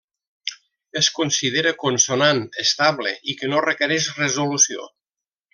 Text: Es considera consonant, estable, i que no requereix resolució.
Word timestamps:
Es 1.01 1.09
considera 1.17 1.73
consonant, 1.83 2.41
estable, 2.65 3.15
i 3.35 3.39
que 3.43 3.53
no 3.55 3.63
requereix 3.69 4.09
resolució. 4.25 4.93